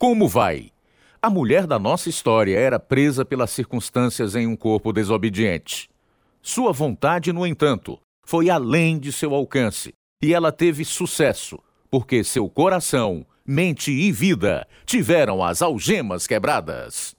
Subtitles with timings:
[0.00, 0.70] Como vai?
[1.20, 5.90] A mulher da nossa história era presa pelas circunstâncias em um corpo desobediente.
[6.40, 9.92] Sua vontade, no entanto, foi além de seu alcance,
[10.22, 11.58] e ela teve sucesso,
[11.90, 17.14] porque seu coração, mente e vida tiveram as algemas quebradas.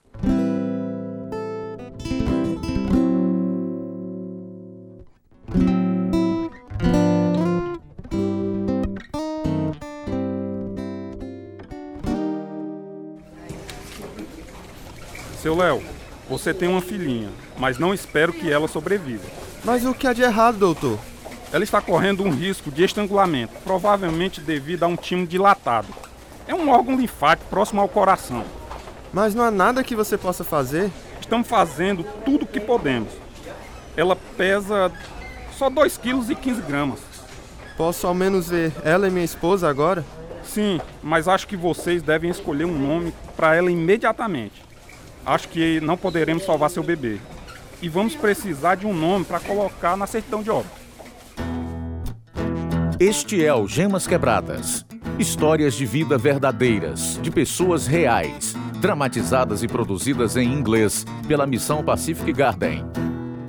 [15.42, 15.82] Seu Léo,
[16.30, 19.26] você tem uma filhinha, mas não espero que ela sobreviva.
[19.64, 21.00] Mas o que há de errado, doutor?
[21.52, 25.88] Ela está correndo um risco de estrangulamento, provavelmente devido a um timo dilatado.
[26.48, 28.46] É um órgão linfático próximo ao coração.
[29.12, 30.92] Mas não há nada que você possa fazer?
[31.20, 33.12] Estamos fazendo tudo o que podemos.
[33.98, 34.92] Ela pesa
[35.58, 37.02] só 2,15 kg.
[37.76, 40.06] Posso ao menos ver ela e minha esposa agora?
[40.44, 44.70] Sim, mas acho que vocês devem escolher um nome para ela imediatamente
[45.26, 47.18] acho que não poderemos salvar seu bebê.
[47.82, 50.82] E vamos precisar de um nome para colocar na certidão de óbito.
[53.00, 54.86] Este é Algemas Quebradas.
[55.18, 62.32] Histórias de vida verdadeiras, de pessoas reais, dramatizadas e produzidas em inglês pela Missão Pacific
[62.32, 62.86] Garden.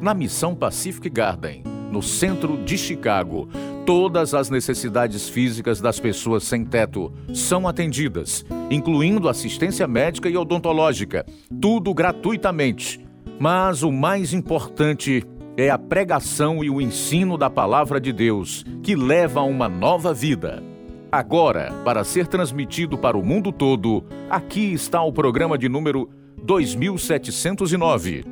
[0.01, 3.49] Na Missão Pacific Garden, no centro de Chicago,
[3.85, 11.27] todas as necessidades físicas das pessoas sem teto são atendidas, incluindo assistência médica e odontológica,
[11.61, 13.01] tudo gratuitamente.
[13.39, 15.25] Mas o mais importante
[15.57, 20.15] é a pregação e o ensino da palavra de Deus, que leva a uma nova
[20.15, 20.63] vida.
[21.11, 26.09] Agora, para ser transmitido para o mundo todo, aqui está o programa de número
[26.43, 28.32] 2709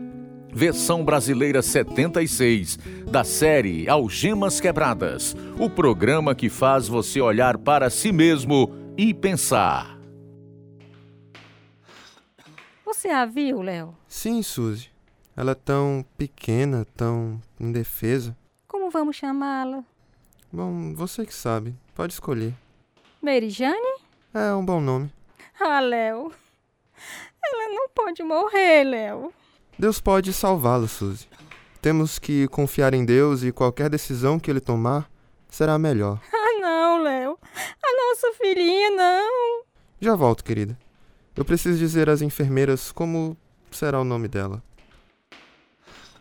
[0.52, 2.78] versão brasileira 76,
[3.10, 9.98] da série Algemas Quebradas, o programa que faz você olhar para si mesmo e pensar.
[12.84, 13.96] Você a viu, Léo?
[14.08, 14.90] Sim, Suzy.
[15.36, 18.36] Ela é tão pequena, tão indefesa.
[18.66, 19.84] Como vamos chamá-la?
[20.52, 21.74] Bom, você que sabe.
[21.94, 22.52] Pode escolher.
[23.22, 24.00] Merijane?
[24.34, 25.12] É um bom nome.
[25.58, 26.32] Ah, Léo.
[27.42, 29.32] Ela não pode morrer, Léo.
[29.80, 31.26] Deus pode salvá-la, Suzy.
[31.80, 35.10] Temos que confiar em Deus e qualquer decisão que ele tomar
[35.48, 36.20] será melhor.
[36.52, 37.38] Ah, não, Léo.
[37.82, 39.62] A nossa filhinha, não.
[39.98, 40.76] Já volto, querida.
[41.34, 43.34] Eu preciso dizer às enfermeiras como
[43.70, 44.62] será o nome dela.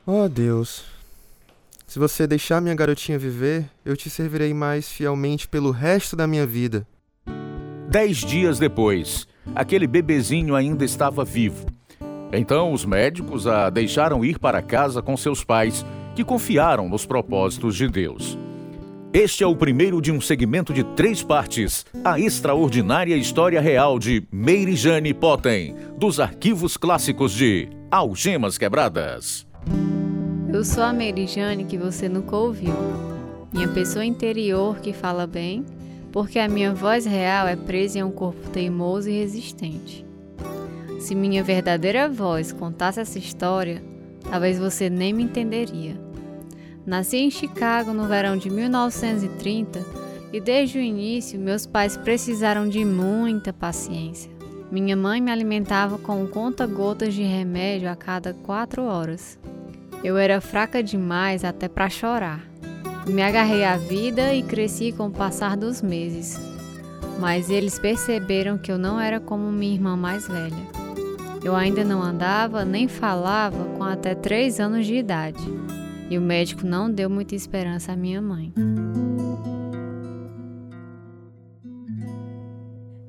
[0.06, 0.86] Oh, Deus.
[1.86, 6.48] Se você deixar minha garotinha viver, eu te servirei mais fielmente pelo resto da minha
[6.48, 6.88] vida.
[7.90, 11.79] Dez dias depois, aquele bebezinho ainda estava vivo
[12.32, 15.86] então os médicos a deixaram ir para casa com seus pais,
[16.16, 18.38] que confiaram nos propósitos de Deus.
[19.12, 24.24] Este é o primeiro de um segmento de três partes, a extraordinária história real de
[24.32, 29.48] Meire Jane Potten, dos arquivos clássicos de Algemas Quebradas.
[30.54, 32.76] Eu sou a Meire Jane que você nunca ouviu.
[33.52, 35.66] Minha pessoa interior que fala bem,
[36.12, 40.09] porque a minha voz real é presa em um corpo teimoso e resistente.
[41.00, 43.82] Se minha verdadeira voz contasse essa história,
[44.30, 45.96] talvez você nem me entenderia.
[46.86, 49.84] Nasci em Chicago no verão de 1930
[50.34, 54.30] e desde o início meus pais precisaram de muita paciência.
[54.70, 59.40] Minha mãe me alimentava com conta-gotas de remédio a cada quatro horas.
[60.04, 62.44] Eu era fraca demais até para chorar.
[63.08, 66.40] Me agarrei à vida e cresci com o passar dos meses.
[67.20, 70.80] Mas eles perceberam que eu não era como minha irmã mais velha.
[71.42, 75.44] Eu ainda não andava nem falava com até três anos de idade.
[76.10, 78.54] E o médico não deu muita esperança à minha mãe.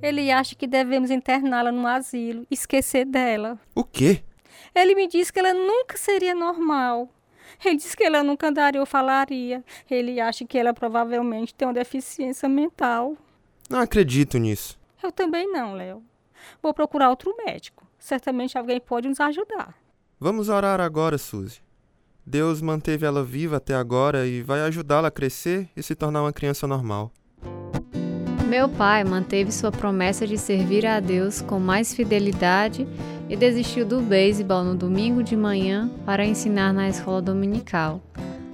[0.00, 3.58] Ele acha que devemos interná-la no asilo, esquecer dela.
[3.74, 4.22] O quê?
[4.74, 7.08] Ele me disse que ela nunca seria normal.
[7.64, 9.64] Ele disse que ela nunca andaria ou falaria.
[9.90, 13.16] Ele acha que ela provavelmente tem uma deficiência mental.
[13.68, 14.78] Não acredito nisso.
[15.02, 16.02] Eu também não, Léo.
[16.62, 17.79] Vou procurar outro médico.
[18.00, 19.74] Certamente alguém pode nos ajudar.
[20.18, 21.60] Vamos orar agora, Suzy.
[22.26, 26.32] Deus manteve ela viva até agora e vai ajudá-la a crescer e se tornar uma
[26.32, 27.12] criança normal.
[28.48, 32.86] Meu pai manteve sua promessa de servir a Deus com mais fidelidade
[33.28, 38.00] e desistiu do beisebol no domingo de manhã para ensinar na escola dominical.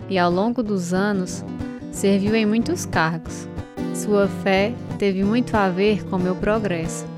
[0.08, 1.42] E ao longo dos anos,
[1.90, 3.48] serviu em muitos cargos.
[3.94, 7.15] Sua fé teve muito a ver com meu progresso.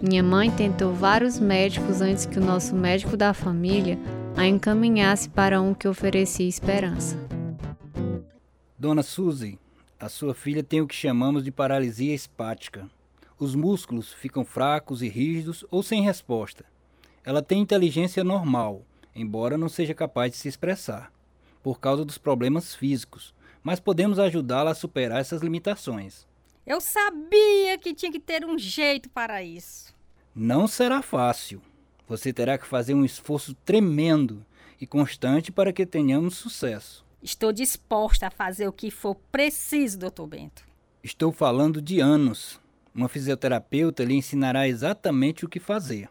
[0.00, 3.98] Minha mãe tentou vários médicos antes que o nosso médico da família
[4.36, 7.18] a encaminhasse para um que oferecia esperança.
[8.78, 9.58] Dona Suzy,
[9.98, 12.88] a sua filha tem o que chamamos de paralisia espática.
[13.40, 16.64] Os músculos ficam fracos e rígidos ou sem resposta.
[17.24, 18.82] Ela tem inteligência normal,
[19.16, 21.12] embora não seja capaz de se expressar,
[21.60, 23.34] por causa dos problemas físicos,
[23.64, 26.27] mas podemos ajudá-la a superar essas limitações.
[26.68, 29.94] Eu sabia que tinha que ter um jeito para isso.
[30.34, 31.62] Não será fácil.
[32.06, 34.44] Você terá que fazer um esforço tremendo
[34.78, 37.06] e constante para que tenhamos sucesso.
[37.22, 40.62] Estou disposta a fazer o que for preciso, doutor Bento.
[41.02, 42.60] Estou falando de anos.
[42.94, 46.10] Uma fisioterapeuta lhe ensinará exatamente o que fazer.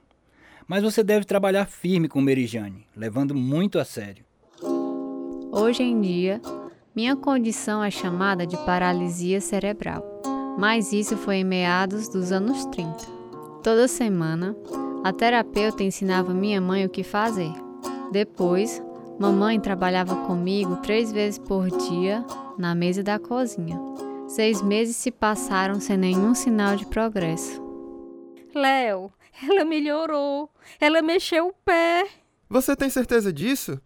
[0.68, 4.25] Mas você deve trabalhar firme com Merijane, levando muito a sério.
[5.51, 6.42] Hoje em dia,
[6.95, 10.17] minha condição é chamada de paralisia cerebral,
[10.57, 13.06] mas isso foi em meados dos anos 30.
[13.63, 14.56] Toda semana,
[15.04, 17.51] a terapeuta ensinava minha mãe o que fazer.
[18.12, 18.81] Depois,
[19.19, 22.25] mamãe trabalhava comigo três vezes por dia
[22.57, 23.80] na mesa da cozinha.
[24.27, 27.62] Seis meses se passaram sem nenhum sinal de progresso.
[28.54, 29.12] Léo,
[29.48, 30.50] ela melhorou.
[30.80, 32.07] Ela mexeu o pé.
[32.50, 33.80] Você tem certeza disso?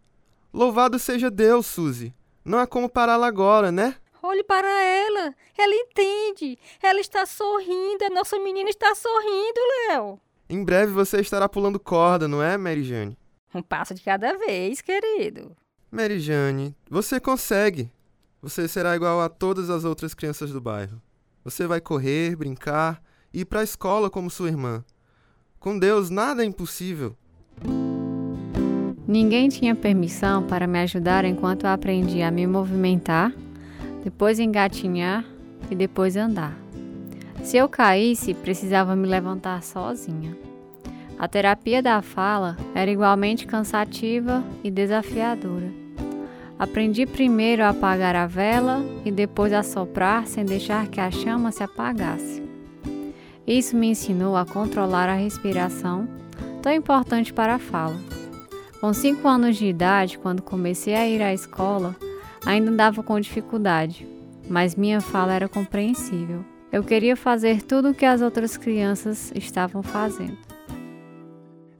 [0.53, 2.13] Louvado seja Deus, Suzy.
[2.43, 3.95] Não há como pará-la agora, né?
[4.21, 5.35] Olhe para ela.
[5.57, 6.57] Ela entende.
[6.81, 8.05] Ela está sorrindo.
[8.05, 10.19] A nossa menina está sorrindo, Léo.
[10.49, 13.17] Em breve você estará pulando corda, não é, Mary Jane?
[13.53, 15.55] Um passo de cada vez, querido.
[15.89, 17.91] Mary Jane, você consegue.
[18.41, 21.01] Você será igual a todas as outras crianças do bairro.
[21.43, 23.01] Você vai correr, brincar
[23.33, 24.83] e ir para a escola como sua irmã.
[25.59, 27.15] Com Deus, nada é impossível.
[29.07, 33.33] Ninguém tinha permissão para me ajudar enquanto eu aprendia a me movimentar,
[34.03, 35.25] depois engatinhar
[35.69, 36.57] e depois andar.
[37.43, 40.37] Se eu caísse, precisava me levantar sozinha.
[41.17, 45.71] A terapia da fala era igualmente cansativa e desafiadora.
[46.57, 51.51] Aprendi primeiro a apagar a vela e depois a soprar sem deixar que a chama
[51.51, 52.43] se apagasse.
[53.47, 56.07] Isso me ensinou a controlar a respiração,
[56.61, 57.97] tão importante para a fala.
[58.79, 61.95] Com cinco anos de idade, quando comecei a ir à escola,
[62.45, 64.07] ainda andava com dificuldade,
[64.49, 66.43] mas minha fala era compreensível.
[66.71, 70.37] Eu queria fazer tudo o que as outras crianças estavam fazendo.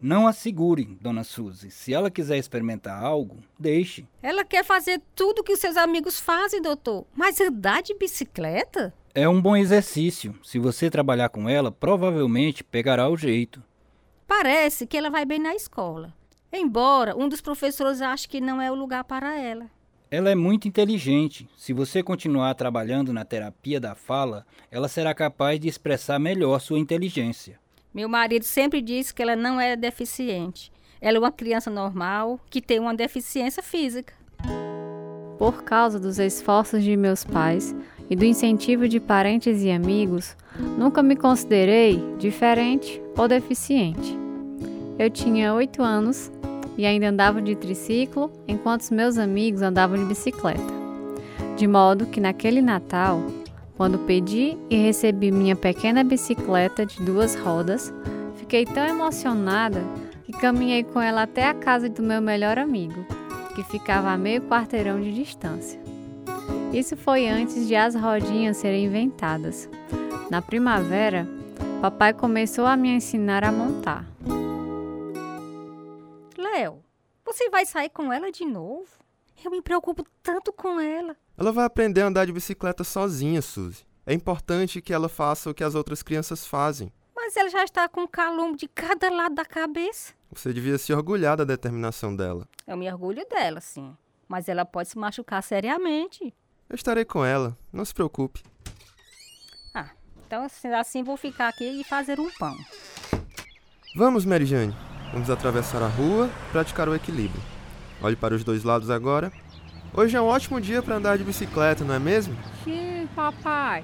[0.02, 1.70] Não a segure, dona Suzy.
[1.70, 4.08] Se ela quiser experimentar algo, deixe.
[4.22, 7.06] Ela quer fazer tudo que os seus amigos fazem, doutor.
[7.16, 8.94] Mas andar de bicicleta?
[9.14, 10.34] É um bom exercício.
[10.44, 13.64] Se você trabalhar com ela, provavelmente pegará o jeito.
[14.28, 16.14] Parece que ela vai bem na escola.
[16.52, 19.70] Embora um dos professores ache que não é o lugar para ela.
[20.12, 21.48] Ela é muito inteligente.
[21.56, 26.78] Se você continuar trabalhando na terapia da fala, ela será capaz de expressar melhor sua
[26.78, 27.58] inteligência.
[27.94, 30.70] Meu marido sempre diz que ela não é deficiente.
[31.00, 34.14] Ela é uma criança normal que tem uma deficiência física.
[35.40, 37.74] Por causa dos esforços de meus pais
[38.10, 40.36] e do incentivo de parentes e amigos,
[40.78, 44.14] nunca me considerei diferente ou deficiente.
[45.00, 46.30] Eu tinha oito anos
[46.78, 50.82] e ainda andava de triciclo, enquanto os meus amigos andavam de bicicleta.
[51.58, 53.22] De modo que naquele Natal
[53.82, 57.92] quando pedi e recebi minha pequena bicicleta de duas rodas,
[58.36, 59.82] fiquei tão emocionada
[60.24, 63.04] que caminhei com ela até a casa do meu melhor amigo,
[63.56, 65.82] que ficava a meio quarteirão de distância.
[66.72, 69.68] Isso foi antes de as rodinhas serem inventadas.
[70.30, 71.28] Na primavera,
[71.82, 74.06] papai começou a me ensinar a montar.
[77.32, 78.90] Você vai sair com ela de novo?
[79.42, 81.16] Eu me preocupo tanto com ela.
[81.38, 83.86] Ela vai aprender a andar de bicicleta sozinha, Suzy.
[84.06, 86.92] É importante que ela faça o que as outras crianças fazem.
[87.16, 90.14] Mas ela já está com calombo de cada lado da cabeça.
[90.30, 92.46] Você devia se orgulhar da determinação dela.
[92.68, 93.96] Eu me orgulho dela, sim.
[94.28, 96.34] Mas ela pode se machucar seriamente.
[96.68, 98.44] Eu estarei com ela, não se preocupe.
[99.74, 99.92] Ah,
[100.28, 100.46] então
[100.78, 102.58] assim vou ficar aqui e fazer um pão.
[103.96, 104.91] Vamos, Mary Jane.
[105.12, 107.42] Vamos atravessar a rua, praticar o equilíbrio.
[108.02, 109.32] Olhe para os dois lados agora.
[109.94, 112.38] Hoje é um ótimo dia para andar de bicicleta, não é mesmo?
[112.64, 113.84] Sim, papai.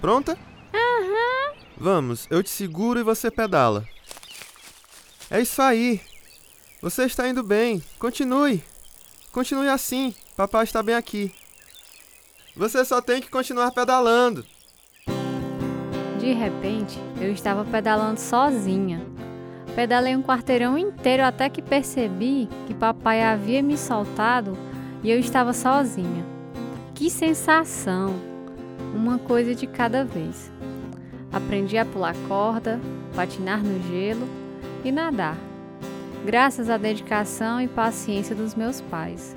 [0.00, 0.38] Pronta?
[0.72, 1.52] Aham.
[1.52, 1.58] Uhum.
[1.76, 3.84] Vamos, eu te seguro e você pedala.
[5.30, 6.00] É isso aí.
[6.80, 7.82] Você está indo bem.
[7.98, 8.62] Continue.
[9.32, 10.14] Continue assim.
[10.36, 11.34] Papai está bem aqui.
[12.56, 14.44] Você só tem que continuar pedalando.
[16.18, 19.17] De repente, eu estava pedalando sozinha.
[19.78, 24.58] Pedalei um quarteirão inteiro até que percebi que papai havia me soltado
[25.04, 26.26] e eu estava sozinha.
[26.96, 28.12] Que sensação!
[28.92, 30.50] Uma coisa de cada vez.
[31.32, 32.80] Aprendi a pular corda,
[33.14, 34.26] patinar no gelo
[34.84, 35.36] e nadar,
[36.26, 39.32] graças à dedicação e paciência dos meus pais.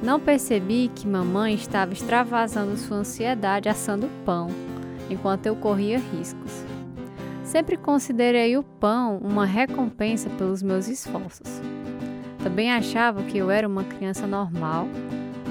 [0.00, 4.46] Não percebi que mamãe estava extravasando sua ansiedade assando pão,
[5.10, 6.65] enquanto eu corria riscos.
[7.56, 11.62] Sempre considerei o pão uma recompensa pelos meus esforços.
[12.42, 14.86] Também achava que eu era uma criança normal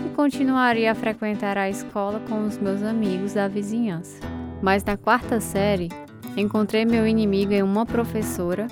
[0.06, 4.22] e continuaria a frequentar a escola com os meus amigos da vizinhança.
[4.62, 5.90] Mas na quarta série,
[6.38, 8.68] encontrei meu inimigo em uma professora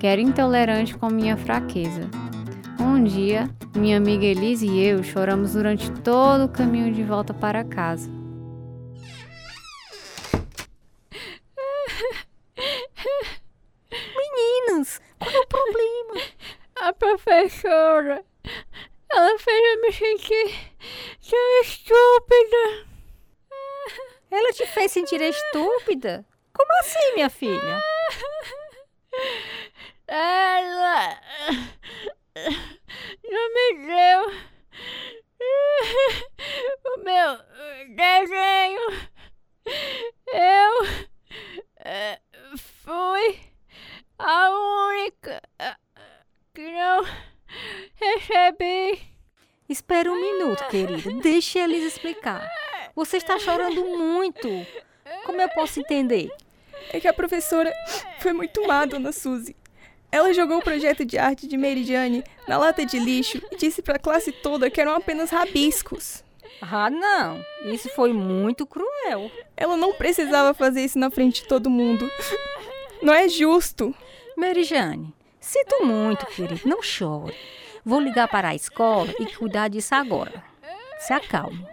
[0.00, 2.10] que era intolerante com minha fraqueza.
[2.80, 7.62] Um dia, minha amiga Elise e eu choramos durante todo o caminho de volta para
[7.62, 8.21] casa.
[17.22, 18.24] Professora,
[19.10, 20.72] ela fez eu me sentir
[21.30, 22.92] tão estúpida.
[24.30, 26.26] Ela te fez sentir estúpida?
[26.52, 27.78] Como assim, minha filha?
[30.06, 31.20] Ela
[33.30, 34.32] não me deu
[36.86, 37.38] o meu
[37.94, 38.80] desenho.
[40.26, 40.86] Eu
[41.84, 42.20] eh,
[42.56, 43.40] fui
[44.18, 45.42] a única
[46.54, 47.02] que não
[47.94, 49.00] recebi.
[49.68, 50.10] Espera
[50.72, 51.20] querida.
[51.20, 52.50] Deixe eles explicar.
[52.96, 54.48] Você está chorando muito.
[55.26, 56.30] Como eu posso entender?
[56.90, 57.72] É que a professora
[58.20, 59.54] foi muito má, dona Suzy.
[60.10, 63.96] Ela jogou o projeto de arte de Meridiane na lata de lixo e disse para
[63.96, 66.24] a classe toda que eram apenas rabiscos.
[66.60, 67.44] Ah, não.
[67.64, 69.30] Isso foi muito cruel.
[69.56, 72.10] Ela não precisava fazer isso na frente de todo mundo.
[73.02, 73.94] Não é justo.
[74.36, 76.60] Mary Jane, sinto muito, querido.
[76.64, 77.34] Não chore.
[77.84, 80.51] Vou ligar para a escola e cuidar disso agora.
[81.06, 81.66] Se acalme.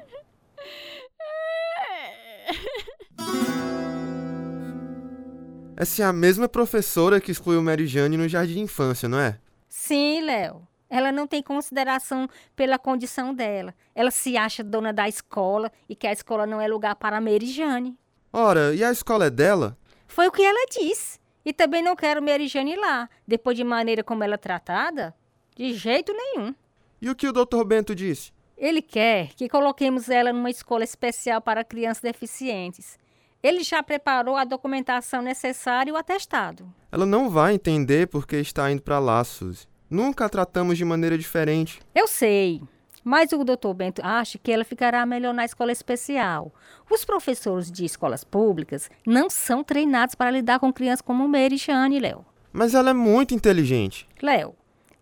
[5.78, 9.40] Essa é a mesma professora que excluiu Mary Jane no jardim de infância, não é?
[9.68, 10.68] Sim, Léo.
[10.90, 13.76] Ela não tem consideração pela condição dela.
[13.94, 17.22] Ela se acha dona da escola e que a escola não é lugar para a
[17.22, 17.96] Mary Jane.
[18.34, 19.78] Ora, e a escola é dela?
[20.08, 21.20] Foi o que ela disse.
[21.46, 25.16] E também não quero Mary Jane lá, depois de maneira como ela é tratada.
[25.56, 26.56] De jeito nenhum.
[27.00, 27.64] E o que o Dr.
[27.64, 28.32] Bento disse?
[28.60, 33.00] Ele quer que coloquemos ela numa escola especial para crianças deficientes.
[33.42, 36.70] Ele já preparou a documentação necessária e o atestado.
[36.92, 39.66] Ela não vai entender porque está indo para lá, Suzy.
[39.89, 41.80] Nunca a tratamos de maneira diferente.
[41.96, 42.62] Eu sei,
[43.01, 46.54] mas o doutor Bento acha que ela ficará melhor na escola especial.
[46.92, 51.98] Os professores de escolas públicas não são treinados para lidar com crianças como Mary Jane,
[51.98, 52.25] Léo.
[52.51, 54.06] Mas ela é muito inteligente.
[54.22, 54.54] Léo,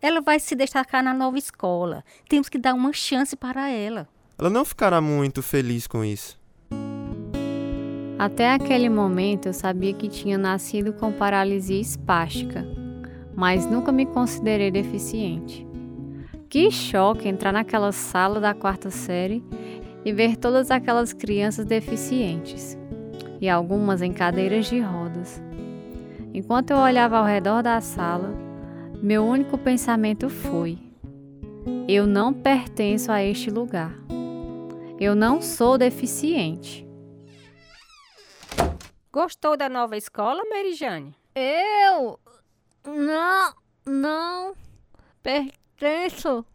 [0.08, 2.04] ela vai se destacar na nova escola.
[2.30, 4.08] Temos que dar uma chance para ela.
[4.40, 6.40] Ela não ficará muito feliz com isso.
[8.18, 12.66] Até aquele momento eu sabia que tinha nascido com paralisia espástica,
[13.36, 15.68] mas nunca me considerei deficiente.
[16.50, 19.44] Que choque entrar naquela sala da quarta série
[20.06, 22.78] e ver todas aquelas crianças deficientes,
[23.42, 25.44] e algumas em cadeiras de rodas.
[26.34, 28.47] Enquanto eu olhava ao redor da sala,
[29.01, 30.77] meu único pensamento foi:
[31.88, 33.94] eu não pertenço a este lugar.
[35.00, 36.86] Eu não sou deficiente.
[39.12, 41.16] Gostou da nova escola, Mary Jane?
[41.34, 42.20] Eu
[42.86, 43.54] não,
[43.86, 44.56] não
[45.24, 46.46] pertenço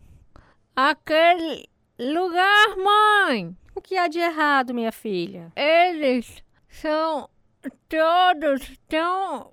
[0.77, 1.69] àquele
[1.99, 3.57] lugar, mãe.
[3.75, 5.53] O que há de errado, minha filha?
[5.57, 7.29] Eles são
[7.89, 9.53] todos tão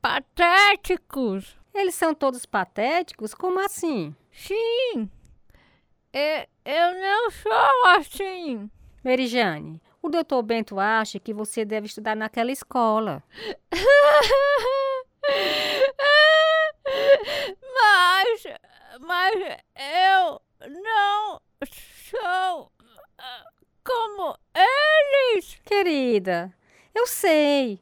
[0.00, 1.56] patéticos.
[1.74, 3.34] Eles são todos patéticos?
[3.34, 4.14] Como assim?
[4.32, 5.10] Sim,
[6.12, 8.68] eu, eu não sou assim.
[9.04, 13.22] Mary Jane, o doutor Bento acha que você deve estudar naquela escola.
[17.74, 18.42] mas,
[19.00, 19.34] mas
[19.76, 20.42] eu
[20.82, 21.40] não
[22.10, 22.72] sou
[23.18, 23.44] ah,
[23.84, 25.60] como eles.
[25.64, 26.52] Querida,
[26.94, 27.80] eu sei.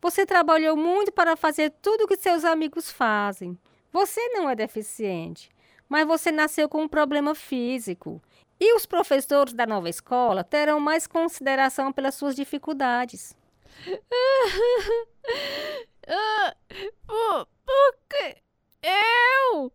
[0.00, 3.58] Você trabalhou muito para fazer tudo o que seus amigos fazem.
[3.92, 5.50] Você não é deficiente,
[5.88, 8.22] mas você nasceu com um problema físico.
[8.60, 13.36] E os professores da nova escola terão mais consideração pelas suas dificuldades.
[17.06, 18.42] por, porque
[18.82, 19.72] eu.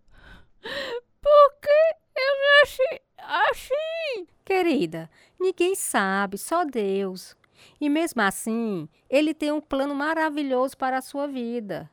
[1.21, 1.69] Porque
[2.17, 4.27] eu nasci assim.
[4.43, 7.35] Querida, ninguém sabe, só Deus.
[7.79, 11.89] E mesmo assim, Ele tem um plano maravilhoso para a sua vida.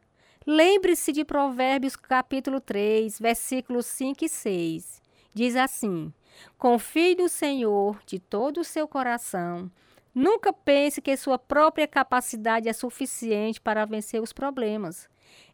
[0.46, 5.02] Lembre-se de Provérbios capítulo 3, versículos 5 e 6.
[5.34, 6.12] Diz assim:
[6.58, 9.70] Confie no Senhor de todo o seu coração.
[10.14, 15.08] Nunca pense que sua própria capacidade é suficiente para vencer os problemas.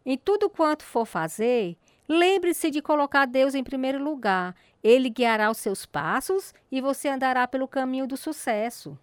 [0.04, 1.76] Em tudo quanto for fazer,
[2.08, 4.54] lembre-se de colocar Deus em primeiro lugar.
[4.82, 8.98] Ele guiará os seus passos e você andará pelo caminho do sucesso.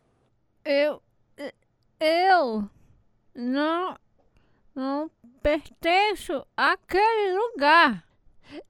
[0.65, 1.01] Eu.
[1.99, 2.69] Eu.
[3.35, 3.97] não,
[4.73, 8.03] não pertenço àquele lugar.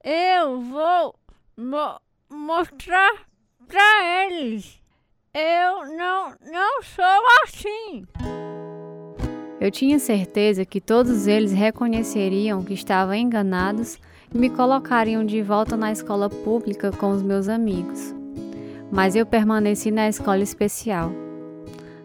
[0.04, 1.16] Eu vou
[1.56, 3.28] mo mostrar
[3.68, 4.82] para eles.
[5.36, 8.08] Eu não, não sou assim.
[9.62, 14.00] Eu tinha certeza que todos eles reconheceriam que estavam enganados
[14.34, 18.16] e me colocariam de volta na escola pública com os meus amigos.
[18.92, 21.23] Mas eu permaneci na escola especial.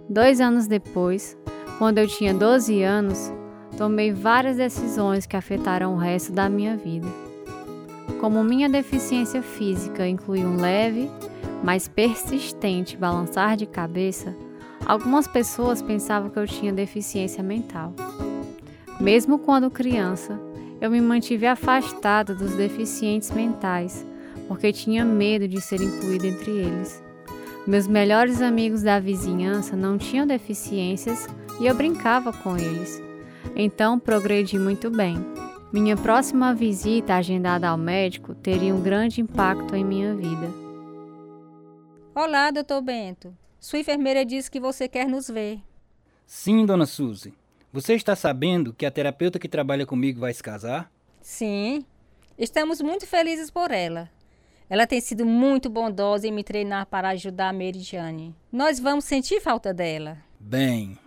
[0.08, 1.36] Dois anos depois,
[1.78, 3.30] quando eu tinha 12 anos,
[3.76, 7.06] tomei várias decisões que afetaram o resto da minha vida.
[8.18, 11.10] Como minha deficiência física inclui um leve,
[11.62, 14.34] mas persistente balançar de cabeça,
[14.86, 17.92] algumas pessoas pensavam que eu tinha deficiência mental.
[18.98, 20.40] Mesmo quando criança,
[20.80, 24.06] eu me mantive afastada dos deficientes mentais,
[24.48, 27.07] porque tinha medo de ser incluída entre eles.
[27.68, 31.26] Meus melhores amigos da vizinhança não tinham deficiências
[31.60, 32.98] e eu brincava com eles.
[33.54, 35.18] Então progredi muito bem.
[35.70, 40.50] Minha próxima visita agendada ao médico teria um grande impacto em minha vida.
[42.14, 43.36] Olá, doutor Bento.
[43.60, 45.60] Sua enfermeira disse que você quer nos ver.
[46.26, 47.34] Sim, dona Suzy.
[47.70, 50.90] Você está sabendo que a terapeuta que trabalha comigo vai se casar?
[51.20, 51.84] Sim.
[52.38, 54.08] Estamos muito felizes por ela.
[54.70, 58.34] Ela tem sido muito bondosa em me treinar para ajudar a Meridiane.
[58.52, 60.18] Nós vamos sentir falta dela.
[60.38, 60.98] Bem,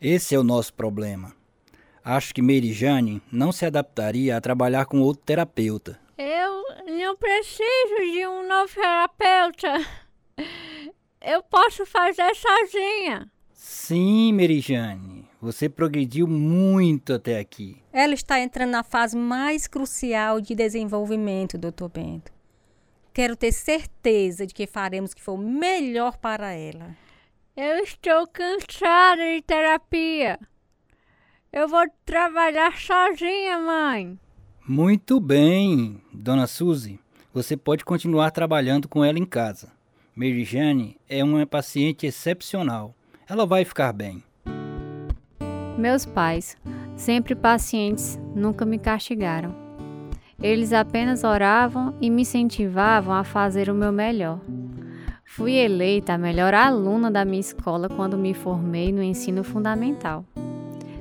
[0.00, 1.34] esse é o nosso problema.
[2.02, 6.00] Acho que Merijane não se adaptaria a trabalhar com outro terapeuta.
[6.16, 9.86] Eu não preciso de um novo terapeuta.
[11.20, 13.30] Eu posso fazer sozinha.
[13.52, 15.28] Sim, Merijane.
[15.42, 17.76] Você progrediu muito até aqui.
[17.92, 22.37] Ela está entrando na fase mais crucial de desenvolvimento, doutor Bento.
[23.18, 26.96] Quero ter certeza de que faremos o que for melhor para ela.
[27.56, 30.38] Eu estou cansada de terapia.
[31.52, 34.16] Eu vou trabalhar sozinha, mãe.
[34.64, 37.00] Muito bem, dona Suzy.
[37.34, 39.72] Você pode continuar trabalhando com ela em casa.
[40.14, 42.94] Mary Jane é uma paciente excepcional.
[43.28, 44.22] Ela vai ficar bem.
[45.76, 46.56] Meus pais,
[46.94, 49.67] sempre pacientes, nunca me castigaram.
[50.40, 54.40] Eles apenas oravam e me incentivavam a fazer o meu melhor.
[55.24, 60.24] Fui eleita a melhor aluna da minha escola quando me formei no ensino fundamental.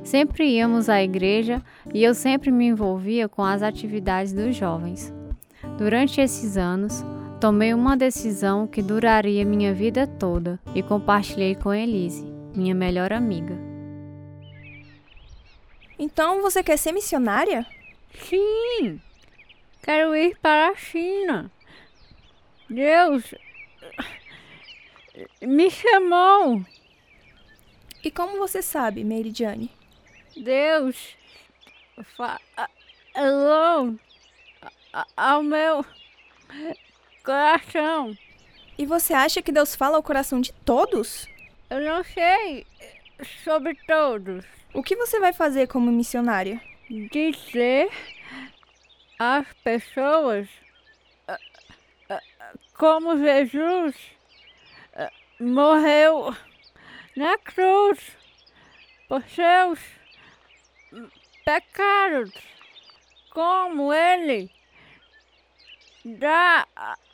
[0.04, 1.62] Sempre íamos à igreja
[1.93, 5.13] e eu sempre me envolvia com as atividades dos jovens.
[5.78, 7.06] Durante esses anos,
[7.39, 13.56] tomei uma decisão que duraria minha vida toda e compartilhei com Elise, minha melhor amiga.
[16.00, 17.63] Então você quer ser missionária?
[18.13, 19.00] Sim,
[19.88, 21.50] quero ir para a China.
[22.69, 23.34] Deus
[25.41, 26.62] me chamou.
[28.04, 29.71] E como você sabe, Meridiane?
[30.36, 31.15] Deus
[32.17, 33.97] falou
[35.15, 35.86] ao meu
[37.23, 38.13] coração.
[38.78, 41.30] E você acha que Deus fala ao coração de todos?
[41.69, 42.67] Eu não sei
[43.41, 44.43] sobre todos.
[44.73, 46.60] O que você vai fazer como missionária?
[47.10, 47.89] Dizer
[49.19, 50.47] às pessoas
[52.77, 53.95] como Jesus
[55.39, 56.36] morreu
[57.15, 57.99] na cruz
[59.08, 59.80] por seus
[61.43, 62.32] pecados,
[63.32, 64.51] como ele
[66.06, 66.67] dá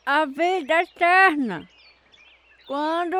[0.05, 1.69] a vida eterna
[2.67, 3.17] quando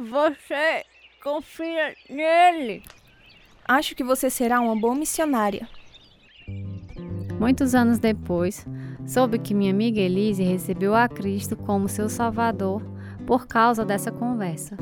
[0.00, 0.84] você
[1.22, 2.82] confia nele.
[3.66, 5.68] Acho que você será uma boa missionária.
[7.38, 8.66] Muitos anos depois,
[9.06, 12.82] soube que minha amiga Elise recebeu a Cristo como seu Salvador
[13.26, 14.76] por causa dessa conversa.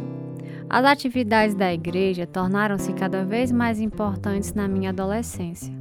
[0.68, 5.72] As atividades da igreja tornaram-se cada vez mais importantes na minha adolescência.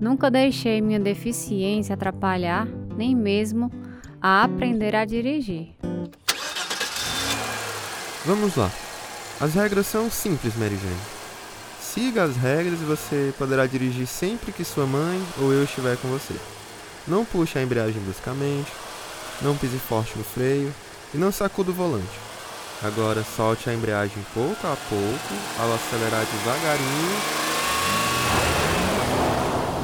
[0.00, 3.70] Nunca deixei minha deficiência atrapalhar, nem mesmo
[4.20, 5.74] a aprender a dirigir.
[8.24, 8.70] Vamos lá.
[9.40, 11.13] As regras são simples, Mary Jane.
[11.94, 16.08] Siga as regras e você poderá dirigir sempre que sua mãe ou eu estiver com
[16.08, 16.34] você.
[17.06, 18.72] Não puxe a embreagem bruscamente,
[19.40, 20.74] não pise forte no freio
[21.14, 22.18] e não sacuda o volante.
[22.82, 27.16] Agora solte a embreagem pouco a pouco, ao acelerar devagarinho.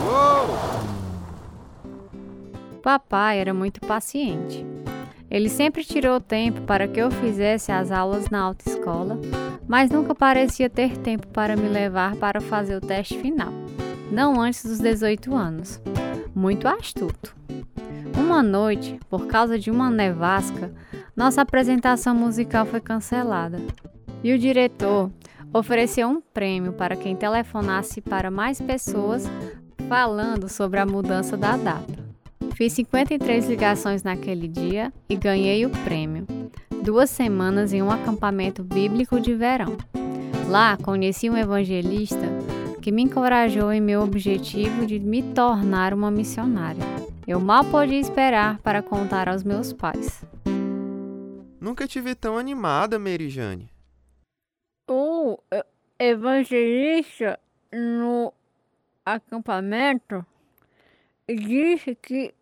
[0.09, 0.59] Uou!
[2.83, 4.67] Papai era muito paciente.
[5.31, 9.19] Ele sempre tirou tempo para que eu fizesse as aulas na autoescola,
[9.69, 13.53] mas nunca parecia ter tempo para me levar para fazer o teste final,
[14.11, 15.81] não antes dos 18 anos.
[16.35, 17.37] Muito astuto.
[18.19, 20.73] Uma noite, por causa de uma nevasca,
[21.15, 23.59] nossa apresentação musical foi cancelada.
[24.25, 25.11] E o diretor,
[25.53, 29.25] ofereceu um prêmio para quem telefonasse para mais pessoas
[29.89, 32.00] falando sobre a mudança da data.
[32.61, 36.27] Fiz 53 ligações naquele dia e ganhei o prêmio.
[36.85, 39.79] Duas semanas em um acampamento bíblico de verão.
[40.47, 42.27] Lá conheci um evangelista
[42.83, 46.85] que me encorajou em meu objetivo de me tornar uma missionária.
[47.27, 50.23] Eu mal podia esperar para contar aos meus pais.
[51.59, 53.71] Nunca te vi tão animada, Mary Jane.
[54.87, 55.65] O eh,
[55.99, 57.41] evangelista
[57.73, 58.35] no
[59.07, 60.27] acampamento
[61.27, 62.35] disse que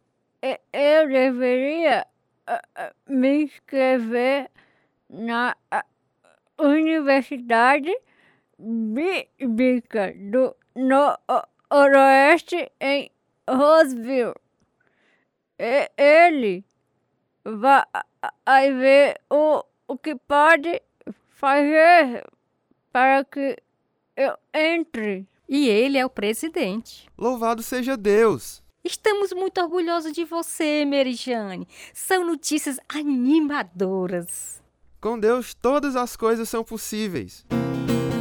[0.43, 2.07] eu deveria
[2.47, 4.51] eh, eh, me inscrever
[5.09, 5.85] na ah,
[6.59, 7.91] Universidade
[8.59, 10.55] Bíblica do
[11.71, 13.11] Noroeste em
[13.49, 14.35] Roseville.
[15.59, 16.65] E- Ele
[17.45, 17.83] vai
[18.45, 20.83] vai ver o, o que pode
[21.31, 22.25] fazer
[22.93, 23.57] para que
[24.17, 25.27] eu entre.
[25.49, 27.09] E ele é o presidente.
[27.17, 28.63] Louvado seja Deus!
[28.91, 31.69] Estamos muito orgulhosos de você, Merijane.
[31.93, 34.63] São notícias animadoras.
[34.99, 37.45] Com Deus todas as coisas são possíveis.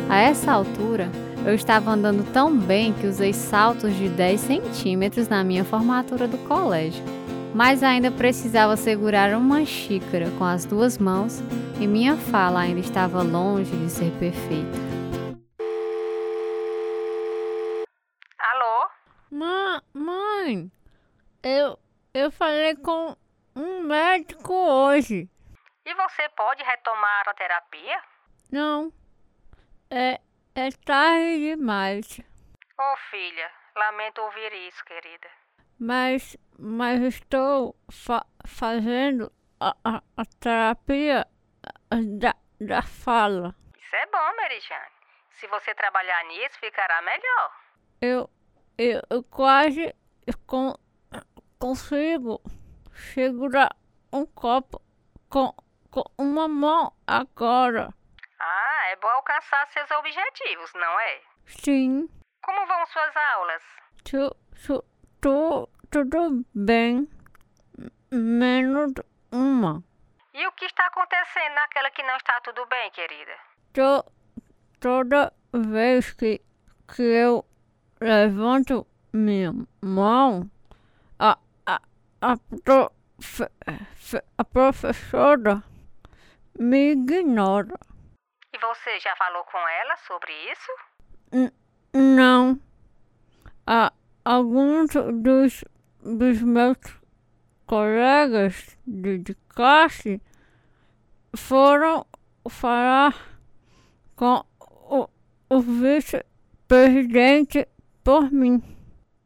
[0.10, 1.10] A essa altura,
[1.46, 6.38] eu estava andando tão bem que usei saltos de 10 centímetros na minha formatura do
[6.40, 7.02] colégio.
[7.56, 11.42] Mas ainda precisava segurar uma xícara com as duas mãos
[11.80, 14.87] e minha fala ainda estava longe de ser perfeita.
[19.40, 20.72] Ma mãe,
[21.44, 21.78] eu,
[22.12, 23.16] eu falei com
[23.56, 25.30] um médico hoje.
[25.86, 28.02] E você pode retomar a terapia?
[28.52, 28.92] Não,
[29.92, 30.20] é,
[30.56, 32.20] é tarde demais.
[32.80, 35.30] Ô filha, lamento ouvir isso, querida.
[35.80, 41.28] Mas, mas estou fa fazendo a, a, a terapia
[42.20, 43.54] da, da fala.
[43.78, 44.92] Isso é bom, Merijane.
[45.30, 47.52] Se você trabalhar nisso, ficará melhor.
[48.02, 48.30] Eu,
[48.78, 49.94] eu, eu quase
[50.46, 50.76] con,
[51.60, 52.42] consigo
[52.94, 53.76] segurar
[54.14, 54.82] um copo
[55.30, 55.54] com,
[55.92, 57.94] com uma mão agora.
[58.40, 61.22] Ah, é bom alcançar seus objetivos, não é?
[61.46, 62.08] Sim,
[62.44, 63.64] Como vão suas aulas?
[64.04, 64.36] tu,
[64.66, 64.84] tu,
[65.22, 67.08] tu, tudo bem,
[68.12, 68.94] menos
[69.32, 69.84] uma.
[70.34, 73.34] E o que está acontecendo naquela que não está tudo bem, querida?
[73.74, 74.12] To,
[74.80, 76.42] toda vez que,
[76.96, 77.44] que eu
[78.00, 80.50] levanto minha mão,
[81.20, 81.82] a, a,
[82.22, 83.50] a, profe,
[83.96, 85.64] fe- a professora
[86.60, 87.74] me ignora.
[88.54, 90.72] E você já falou com ela sobre isso?
[91.94, 92.60] Não.
[93.66, 93.92] A,
[94.24, 95.64] alguns dos,
[96.02, 96.78] dos meus
[97.66, 100.22] colegas de, de classe
[101.36, 102.06] foram
[102.50, 103.14] falar
[104.16, 105.10] com o,
[105.50, 107.68] o vice-presidente
[108.08, 108.64] por mim.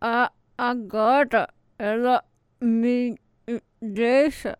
[0.01, 2.25] A, agora ela
[2.59, 3.15] me
[3.79, 4.57] deixa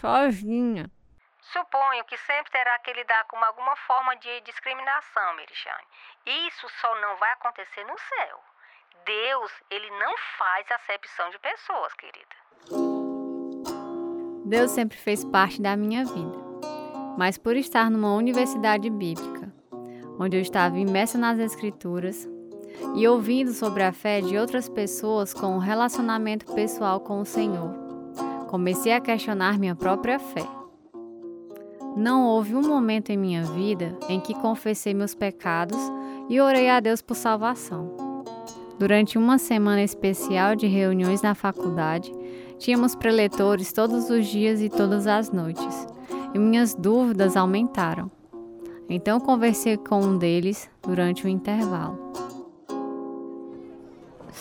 [0.00, 0.90] sozinha.
[1.42, 5.84] Suponho que sempre terá que lidar com alguma forma de discriminação, Merijane.
[6.48, 8.40] Isso só não vai acontecer no céu.
[9.04, 12.36] Deus, ele não faz acepção de pessoas, querida.
[14.46, 16.38] Deus sempre fez parte da minha vida.
[17.18, 19.52] Mas por estar numa universidade bíblica,
[20.18, 22.26] onde eu estava imersa nas Escrituras
[22.94, 27.70] e ouvindo sobre a fé de outras pessoas com um relacionamento pessoal com o Senhor,
[28.48, 30.46] comecei a questionar minha própria fé.
[31.96, 35.78] Não houve um momento em minha vida em que confessei meus pecados
[36.28, 37.96] e orei a Deus por salvação.
[38.78, 42.12] Durante uma semana especial de reuniões na faculdade,
[42.58, 45.86] tínhamos preletores todos os dias e todas as noites,
[46.32, 48.08] e minhas dúvidas aumentaram.
[48.88, 52.27] Então conversei com um deles durante o intervalo.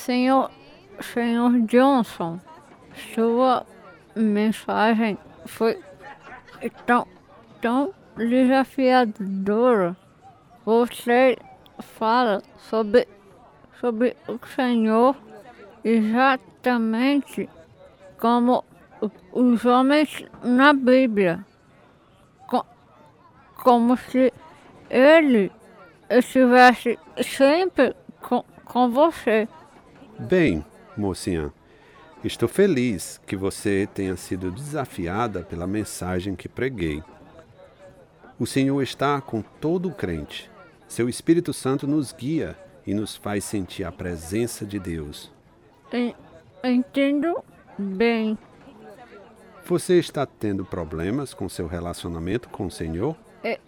[0.08, 0.50] Senhor,
[1.02, 2.40] senhor Johnson,
[3.14, 3.66] sua
[4.16, 5.78] mensagem foi
[6.86, 7.06] tão,
[7.60, 9.98] tão desafiadora.
[10.64, 11.38] Você
[11.80, 13.06] fala sobre,
[13.82, 15.14] sobre o Senhor
[15.84, 17.50] exatamente
[18.18, 18.64] como
[19.34, 21.46] os homens na Bíblia.
[22.48, 22.66] Co-
[23.62, 24.32] como se
[24.90, 25.52] ele
[26.10, 29.50] estivesse sempre com, com você.
[30.20, 31.52] Bem, mocinha,
[32.24, 37.04] estou feliz que você tenha sido desafiada pela mensagem que preguei.
[38.40, 40.50] O Senhor está com todo o crente.
[40.88, 45.32] Seu Espírito Santo nos guia e nos faz sentir a presença de Deus.
[45.92, 46.16] En-
[46.64, 47.44] Entendo
[47.78, 48.38] bem.
[49.66, 53.16] Você está tendo problemas com seu relacionamento com o Senhor?
[53.44, 53.60] É,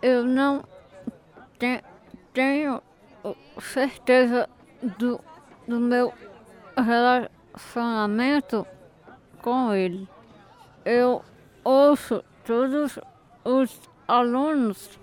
[0.00, 0.64] Eu não
[1.58, 1.82] te,
[2.32, 2.80] tenho
[3.60, 4.48] certeza
[4.98, 5.20] do,
[5.68, 6.12] do meu
[6.76, 8.66] relacionamento
[9.42, 10.08] com ele.
[10.84, 11.22] Eu
[11.62, 12.98] ouço todos
[13.44, 14.98] os alunos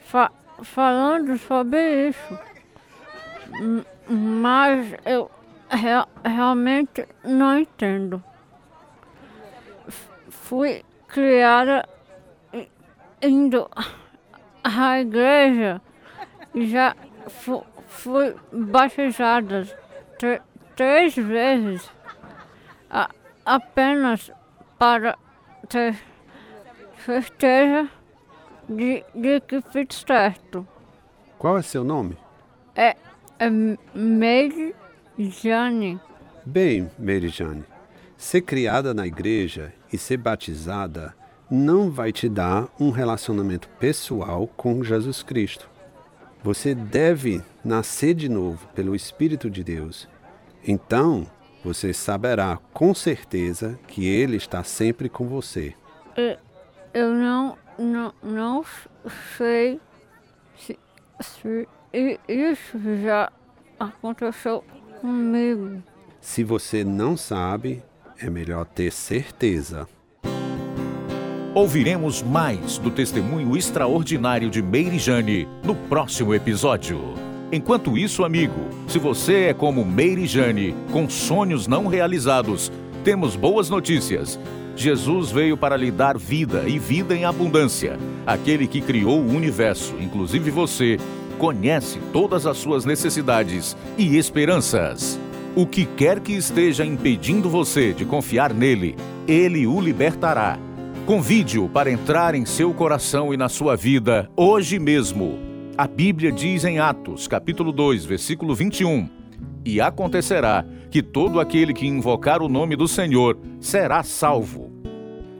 [0.00, 2.38] fa falando sobre isso,
[4.08, 5.30] mas eu
[6.24, 8.22] realmente não entendo.
[10.28, 11.88] Fui criada
[13.22, 13.70] indo
[14.64, 15.80] à igreja
[16.54, 16.96] e já
[17.28, 17.64] fu
[17.98, 19.66] fui batizada
[20.76, 21.90] três vezes
[22.88, 23.10] a
[23.44, 24.30] apenas
[24.78, 25.18] para
[25.68, 25.98] ter
[27.04, 27.88] certeza
[28.68, 30.66] de, de que fiz certo.
[31.38, 32.16] Qual é seu nome?
[32.76, 32.96] É,
[33.38, 34.74] é Mary
[35.18, 35.98] Jane.
[36.44, 37.64] Bem, Mary Jane,
[38.16, 41.14] ser criada na igreja e ser batizada
[41.50, 45.68] não vai te dar um relacionamento pessoal com Jesus Cristo.
[46.42, 50.08] Você deve nascer de novo pelo Espírito de Deus.
[50.66, 51.26] Então,
[51.64, 55.74] você saberá com certeza que Ele está sempre com você.
[56.94, 58.64] Eu não, não, não
[59.36, 59.80] sei
[60.56, 60.78] se,
[61.20, 61.68] se
[62.28, 63.30] isso já
[63.78, 64.64] aconteceu
[65.00, 65.82] comigo.
[66.20, 67.82] Se você não sabe,
[68.18, 69.88] é melhor ter certeza.
[71.58, 77.14] Ouviremos mais do testemunho extraordinário de Meire Jane no próximo episódio.
[77.50, 82.70] Enquanto isso, amigo, se você é como Meire Jane, com sonhos não realizados,
[83.02, 84.38] temos boas notícias.
[84.76, 87.98] Jesus veio para lhe dar vida e vida em abundância.
[88.24, 90.96] Aquele que criou o universo, inclusive você,
[91.38, 95.18] conhece todas as suas necessidades e esperanças.
[95.56, 98.94] O que quer que esteja impedindo você de confiar nele,
[99.26, 100.56] ele o libertará.
[101.08, 105.38] Convide-o para entrar em seu coração e na sua vida hoje mesmo.
[105.74, 109.08] A Bíblia diz em Atos, capítulo 2, versículo 21:
[109.64, 114.70] E acontecerá que todo aquele que invocar o nome do Senhor será salvo.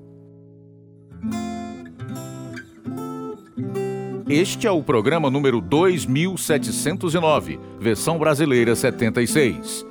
[4.28, 9.86] Este é o programa número 2709, versão brasileira 76.